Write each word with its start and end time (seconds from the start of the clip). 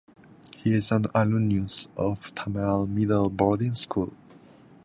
He 0.57 0.73
is 0.73 0.91
an 0.91 1.05
alumnus 1.13 1.87
of 1.95 2.33
Tamale 2.33 2.87
Middle 2.87 3.29
Boarding 3.29 3.75
School. 3.75 4.11